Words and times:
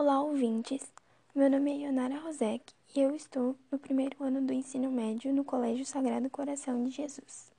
Olá, 0.00 0.22
ouvintes! 0.22 0.92
Meu 1.34 1.50
nome 1.50 1.72
é 1.72 1.76
Ionara 1.78 2.20
Rosek 2.20 2.72
e 2.94 3.00
eu 3.00 3.16
estou 3.16 3.56
no 3.68 3.80
primeiro 3.80 4.22
ano 4.22 4.40
do 4.40 4.52
ensino 4.52 4.92
médio 4.92 5.34
no 5.34 5.42
Colégio 5.42 5.84
Sagrado 5.84 6.30
Coração 6.30 6.84
de 6.84 6.90
Jesus. 6.90 7.50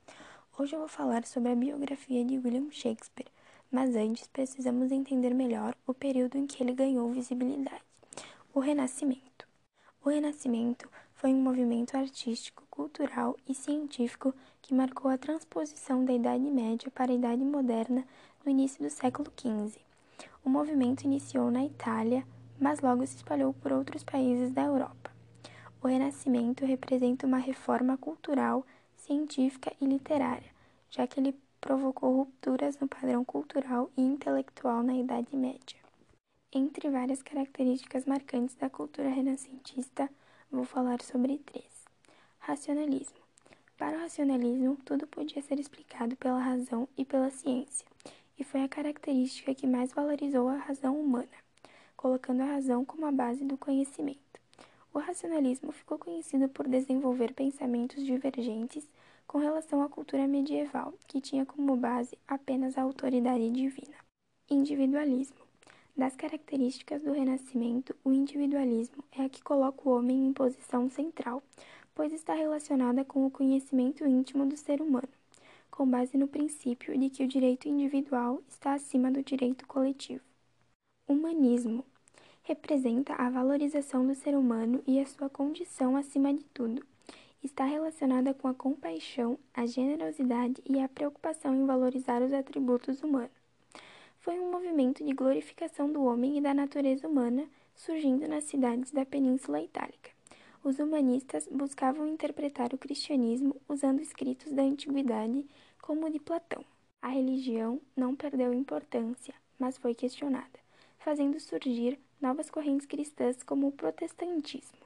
Hoje 0.57 0.73
eu 0.73 0.79
vou 0.79 0.87
falar 0.87 1.25
sobre 1.25 1.51
a 1.51 1.55
biografia 1.55 2.23
de 2.23 2.37
William 2.37 2.71
Shakespeare, 2.71 3.27
mas 3.69 3.93
antes 3.93 4.25
precisamos 4.27 4.89
entender 4.89 5.33
melhor 5.33 5.75
o 5.85 5.93
período 5.93 6.37
em 6.37 6.47
que 6.47 6.63
ele 6.63 6.71
ganhou 6.71 7.11
visibilidade 7.11 7.83
o 8.53 8.61
Renascimento. 8.61 9.45
O 10.01 10.07
Renascimento 10.07 10.89
foi 11.15 11.31
um 11.31 11.41
movimento 11.41 11.97
artístico, 11.97 12.63
cultural 12.71 13.35
e 13.49 13.53
científico 13.53 14.33
que 14.61 14.73
marcou 14.73 15.11
a 15.11 15.17
transposição 15.17 16.05
da 16.05 16.13
Idade 16.13 16.49
Média 16.49 16.89
para 16.89 17.11
a 17.11 17.15
Idade 17.15 17.43
Moderna 17.43 18.07
no 18.45 18.49
início 18.49 18.81
do 18.81 18.89
século 18.89 19.29
XV. 19.37 19.88
O 20.43 20.49
movimento 20.49 21.03
iniciou 21.03 21.51
na 21.51 21.65
Itália, 21.65 22.25
mas 22.59 22.79
logo 22.79 23.05
se 23.05 23.17
espalhou 23.17 23.53
por 23.53 23.73
outros 23.73 24.03
países 24.03 24.51
da 24.53 24.63
Europa. 24.63 25.11
O 25.81 25.87
Renascimento 25.87 26.65
representa 26.65 27.27
uma 27.27 27.37
reforma 27.37 27.97
cultural, 27.97 28.65
científica 28.95 29.73
e 29.81 29.85
literária, 29.85 30.49
já 30.89 31.05
que 31.05 31.19
ele 31.19 31.35
provocou 31.59 32.15
rupturas 32.15 32.79
no 32.79 32.87
padrão 32.87 33.23
cultural 33.25 33.91
e 33.97 34.01
intelectual 34.01 34.81
na 34.81 34.95
Idade 34.95 35.35
Média. 35.35 35.77
Entre 36.51 36.89
várias 36.89 37.21
características 37.21 38.05
marcantes 38.05 38.55
da 38.55 38.69
cultura 38.69 39.09
renascentista, 39.09 40.09
vou 40.49 40.63
falar 40.63 41.01
sobre 41.01 41.37
três. 41.39 41.85
Racionalismo. 42.39 43.19
Para 43.77 43.97
o 43.97 44.01
racionalismo, 44.01 44.77
tudo 44.83 45.05
podia 45.05 45.41
ser 45.41 45.59
explicado 45.59 46.15
pela 46.15 46.39
razão 46.39 46.87
e 46.97 47.05
pela 47.05 47.29
ciência 47.29 47.85
e 48.39 48.43
foi 48.43 48.63
a 48.63 48.69
característica 48.69 49.53
que 49.53 49.67
mais 49.67 49.91
valorizou 49.91 50.47
a 50.47 50.55
razão 50.55 50.99
humana, 50.99 51.27
colocando 51.97 52.41
a 52.41 52.45
razão 52.45 52.85
como 52.85 53.05
a 53.05 53.11
base 53.11 53.43
do 53.43 53.57
conhecimento. 53.57 54.39
O 54.93 54.99
racionalismo 54.99 55.71
ficou 55.73 55.99
conhecido 55.99 56.47
por 56.47 56.67
desenvolver 56.67 57.33
pensamentos 57.33 58.03
divergentes 58.03 58.89
com 59.27 59.37
relação 59.37 59.83
à 59.83 59.89
cultura 59.89 60.25
medieval, 60.25 60.93
que 61.07 61.21
tinha 61.21 61.45
como 61.45 61.75
base 61.75 62.17
apenas 62.27 62.77
a 62.77 62.81
autoridade 62.81 63.51
divina. 63.51 63.95
Individualismo. 64.49 65.37
Das 65.95 66.15
características 66.15 67.03
do 67.03 67.11
Renascimento, 67.11 67.93
o 68.05 68.13
individualismo 68.13 69.03
é 69.11 69.25
a 69.25 69.29
que 69.29 69.43
coloca 69.43 69.87
o 69.87 69.91
homem 69.91 70.25
em 70.25 70.33
posição 70.33 70.89
central, 70.89 71.43
pois 71.93 72.13
está 72.13 72.33
relacionada 72.33 73.03
com 73.03 73.25
o 73.25 73.31
conhecimento 73.31 74.07
íntimo 74.07 74.45
do 74.45 74.55
ser 74.55 74.81
humano 74.81 75.18
com 75.69 75.89
base 75.89 76.17
no 76.17 76.27
princípio 76.27 76.97
de 76.97 77.09
que 77.09 77.23
o 77.23 77.27
direito 77.27 77.67
individual 77.67 78.41
está 78.47 78.73
acima 78.73 79.11
do 79.11 79.23
direito 79.23 79.67
coletivo. 79.67 80.23
Humanismo 81.07 81.85
representa 82.43 83.13
a 83.13 83.29
valorização 83.29 84.05
do 84.05 84.15
ser 84.15 84.35
humano 84.35 84.83
e 84.85 84.99
a 84.99 85.05
sua 85.05 85.29
condição 85.29 85.95
acima 85.95 86.33
de 86.33 86.43
tudo. 86.45 86.85
Está 87.43 87.63
relacionada 87.63 88.33
com 88.33 88.47
a 88.47 88.53
compaixão, 88.53 89.39
a 89.53 89.65
generosidade 89.65 90.61
e 90.65 90.79
a 90.79 90.89
preocupação 90.89 91.55
em 91.55 91.65
valorizar 91.65 92.21
os 92.21 92.33
atributos 92.33 93.01
humanos. 93.01 93.31
Foi 94.19 94.39
um 94.39 94.51
movimento 94.51 95.03
de 95.03 95.13
glorificação 95.13 95.91
do 95.91 96.03
homem 96.03 96.37
e 96.37 96.41
da 96.41 96.53
natureza 96.53 97.07
humana 97.07 97.47
surgindo 97.75 98.27
nas 98.27 98.43
cidades 98.43 98.91
da 98.91 99.05
Península 99.05 99.61
Itálica. 99.61 100.18
Os 100.61 100.77
humanistas 100.77 101.47
buscavam 101.49 102.05
interpretar 102.05 102.73
o 102.73 102.77
cristianismo 102.77 103.55
usando 103.67 104.01
escritos 104.01 104.51
da 104.51 104.61
antiguidade 104.61 105.45
como 105.81 106.05
o 106.05 106.09
de 106.09 106.19
Platão. 106.19 106.65
A 107.01 107.07
religião 107.07 107.79
não 107.95 108.13
perdeu 108.13 108.53
importância, 108.53 109.33
mas 109.57 109.77
foi 109.77 109.95
questionada, 109.95 110.59
fazendo 110.97 111.39
surgir 111.39 111.97
novas 112.21 112.49
correntes 112.49 112.85
cristãs 112.85 113.41
como 113.41 113.67
o 113.67 113.71
protestantismo. 113.71 114.79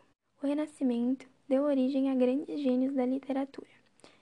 O 0.44 0.46
Renascimento 0.46 1.26
deu 1.50 1.64
origem 1.64 2.12
a 2.12 2.16
grandes 2.16 2.60
gênios 2.60 2.94
da 2.94 3.06
literatura. 3.06 3.72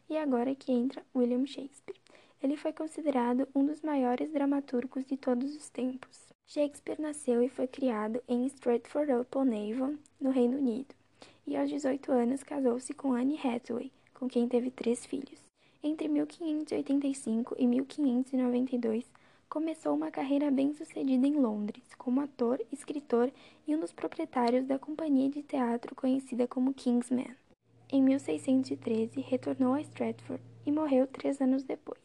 E 0.09 0.17
agora 0.17 0.55
que 0.55 0.71
entra 0.71 1.05
William 1.13 1.45
Shakespeare. 1.45 1.99
Ele 2.41 2.55
foi 2.55 2.71
considerado 2.71 3.47
um 3.53 3.65
dos 3.65 3.81
maiores 3.81 4.31
dramaturgos 4.31 5.05
de 5.05 5.17
todos 5.17 5.53
os 5.55 5.69
tempos. 5.69 6.31
Shakespeare 6.47 6.99
nasceu 6.99 7.43
e 7.43 7.49
foi 7.49 7.67
criado 7.67 8.23
em 8.27 8.45
Stratford-upon-Avon, 8.45 9.97
no 10.19 10.31
Reino 10.31 10.57
Unido, 10.57 10.95
e 11.45 11.55
aos 11.57 11.69
18 11.69 12.11
anos 12.11 12.43
casou-se 12.43 12.93
com 12.93 13.13
Anne 13.13 13.37
Hathaway, 13.37 13.91
com 14.13 14.27
quem 14.27 14.47
teve 14.47 14.69
três 14.69 15.05
filhos. 15.05 15.43
Entre 15.83 16.07
1585 16.07 17.55
e 17.57 17.65
1592, 17.65 19.11
começou 19.49 19.95
uma 19.95 20.11
carreira 20.11 20.49
bem-sucedida 20.49 21.27
em 21.27 21.33
Londres, 21.33 21.83
como 21.97 22.21
ator, 22.21 22.59
escritor 22.71 23.31
e 23.67 23.75
um 23.75 23.79
dos 23.79 23.91
proprietários 23.91 24.65
da 24.65 24.79
companhia 24.79 25.29
de 25.29 25.43
teatro 25.43 25.95
conhecida 25.95 26.47
como 26.47 26.73
Kingsman. 26.73 27.35
Em 27.91 28.01
1613, 28.01 29.19
retornou 29.19 29.73
a 29.73 29.81
Stratford 29.81 30.41
e 30.65 30.71
morreu 30.71 31.05
três 31.05 31.41
anos 31.41 31.63
depois. 31.63 31.99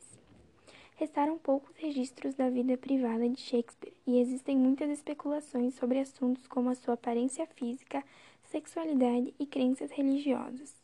Restaram 0.96 1.38
poucos 1.38 1.76
registros 1.76 2.34
da 2.34 2.48
vida 2.48 2.76
privada 2.76 3.28
de 3.28 3.38
Shakespeare 3.38 3.94
e 4.06 4.18
existem 4.18 4.56
muitas 4.56 4.90
especulações 4.90 5.74
sobre 5.74 6.00
assuntos 6.00 6.48
como 6.48 6.70
a 6.70 6.74
sua 6.74 6.94
aparência 6.94 7.46
física, 7.46 8.02
sexualidade 8.56 9.34
e 9.38 9.44
crenças 9.44 9.90
religiosas. 9.90 10.74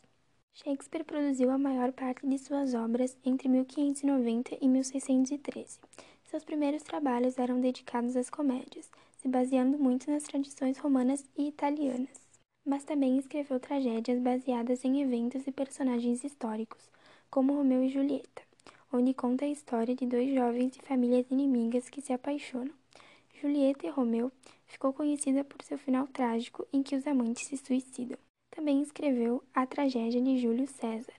Shakespeare 0.53 1.03
produziu 1.03 1.49
a 1.49 1.57
maior 1.57 1.91
parte 1.91 2.27
de 2.27 2.37
suas 2.37 2.75
obras 2.75 3.17
entre 3.25 3.49
1590 3.49 4.59
e 4.61 4.67
1613. 4.67 5.79
Seus 6.23 6.43
primeiros 6.43 6.83
trabalhos 6.83 7.39
eram 7.39 7.59
dedicados 7.59 8.15
às 8.15 8.29
comédias, 8.29 8.91
se 9.17 9.27
baseando 9.27 9.79
muito 9.79 10.11
nas 10.11 10.21
tradições 10.21 10.77
romanas 10.77 11.25
e 11.35 11.47
italianas. 11.47 12.21
Mas 12.63 12.83
também 12.83 13.17
escreveu 13.17 13.59
tragédias 13.59 14.21
baseadas 14.21 14.85
em 14.85 15.01
eventos 15.01 15.47
e 15.47 15.51
personagens 15.51 16.23
históricos, 16.23 16.91
como 17.31 17.55
Romeu 17.55 17.83
e 17.83 17.89
Julieta, 17.89 18.43
onde 18.91 19.15
conta 19.15 19.45
a 19.45 19.49
história 19.49 19.95
de 19.95 20.05
dois 20.05 20.31
jovens 20.31 20.73
de 20.73 20.81
famílias 20.83 21.25
inimigas 21.31 21.89
que 21.89 22.01
se 22.01 22.13
apaixonam. 22.13 22.75
Julieta 23.41 23.87
e 23.87 23.89
Romeu 23.89 24.31
ficou 24.73 24.91
conhecida 24.91 25.43
por 25.43 25.61
seu 25.61 25.77
final 25.77 26.07
trágico 26.07 26.67
em 26.73 26.81
que 26.81 26.95
os 26.95 27.05
amantes 27.05 27.45
se 27.45 27.57
suicidam. 27.57 28.17
Também 28.49 28.81
escreveu 28.81 29.43
A 29.53 29.67
Tragédia 29.67 30.19
de 30.19 30.39
Júlio 30.39 30.67
César, 30.67 31.13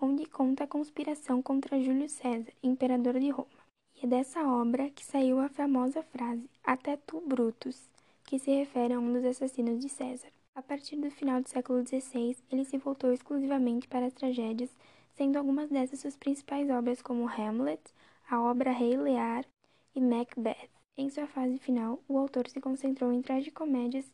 onde 0.00 0.26
conta 0.26 0.64
a 0.64 0.68
conspiração 0.68 1.40
contra 1.42 1.82
Júlio 1.82 2.08
César, 2.08 2.52
imperador 2.62 3.18
de 3.18 3.30
Roma. 3.30 3.48
E 3.96 4.04
é 4.04 4.08
dessa 4.08 4.46
obra 4.46 4.90
que 4.90 5.04
saiu 5.04 5.40
a 5.40 5.48
famosa 5.48 6.02
frase 6.02 6.48
Até 6.62 6.96
tu, 6.98 7.22
Brutus, 7.26 7.88
que 8.24 8.38
se 8.38 8.50
refere 8.50 8.92
a 8.92 9.00
um 9.00 9.12
dos 9.12 9.24
assassinos 9.24 9.80
de 9.80 9.88
César. 9.88 10.28
A 10.54 10.62
partir 10.62 10.96
do 10.96 11.10
final 11.10 11.40
do 11.40 11.48
século 11.48 11.84
XVI, 11.86 12.36
ele 12.52 12.64
se 12.64 12.76
voltou 12.76 13.12
exclusivamente 13.12 13.88
para 13.88 14.06
as 14.06 14.12
tragédias, 14.12 14.70
sendo 15.16 15.36
algumas 15.36 15.70
dessas 15.70 16.00
suas 16.00 16.16
principais 16.16 16.68
obras 16.68 17.00
como 17.00 17.28
Hamlet, 17.28 17.80
a 18.28 18.40
obra 18.42 18.70
Rei 18.70 18.96
Lear 18.96 19.46
e 19.94 20.00
Macbeth. 20.00 20.77
Em 21.00 21.08
sua 21.08 21.28
fase 21.28 21.56
final, 21.58 22.02
o 22.08 22.18
autor 22.18 22.48
se 22.48 22.60
concentrou 22.60 23.12
em 23.12 23.22
tragicomédias 23.22 24.04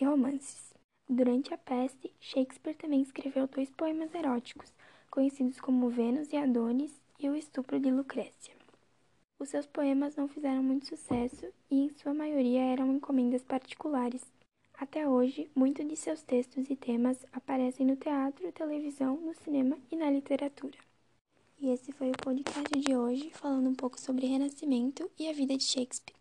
e 0.00 0.04
romances. 0.04 0.72
Durante 1.08 1.52
a 1.52 1.58
peste, 1.58 2.12
Shakespeare 2.20 2.76
também 2.76 3.02
escreveu 3.02 3.48
dois 3.48 3.68
poemas 3.70 4.14
eróticos, 4.14 4.72
conhecidos 5.10 5.60
como 5.60 5.90
Vênus 5.90 6.32
e 6.32 6.36
Adonis 6.36 6.92
e 7.18 7.28
O 7.28 7.34
Estupro 7.34 7.80
de 7.80 7.90
Lucrécia. 7.90 8.54
Os 9.36 9.48
seus 9.48 9.66
poemas 9.66 10.14
não 10.14 10.28
fizeram 10.28 10.62
muito 10.62 10.86
sucesso 10.86 11.44
e, 11.68 11.86
em 11.86 11.90
sua 11.90 12.14
maioria, 12.14 12.60
eram 12.60 12.94
encomendas 12.94 13.42
particulares. 13.42 14.24
Até 14.74 15.08
hoje, 15.08 15.50
muitos 15.56 15.88
de 15.88 15.96
seus 15.96 16.22
textos 16.22 16.70
e 16.70 16.76
temas 16.76 17.26
aparecem 17.32 17.84
no 17.84 17.96
teatro, 17.96 18.52
televisão, 18.52 19.16
no 19.16 19.34
cinema 19.34 19.76
e 19.90 19.96
na 19.96 20.08
literatura. 20.08 20.78
E 21.60 21.70
esse 21.70 21.90
foi 21.90 22.10
o 22.10 22.22
podcast 22.22 22.78
de 22.78 22.94
hoje, 22.94 23.28
falando 23.30 23.68
um 23.68 23.74
pouco 23.74 23.98
sobre 23.98 24.28
Renascimento 24.28 25.10
e 25.18 25.28
a 25.28 25.32
vida 25.32 25.56
de 25.56 25.64
Shakespeare. 25.64 26.16